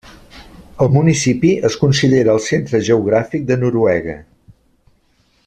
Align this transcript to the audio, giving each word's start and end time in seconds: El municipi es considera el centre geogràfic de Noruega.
El 0.85 0.87
municipi 0.95 1.51
es 1.69 1.77
considera 1.83 2.33
el 2.35 2.41
centre 2.47 2.81
geogràfic 2.89 3.47
de 3.53 3.59
Noruega. 3.67 4.17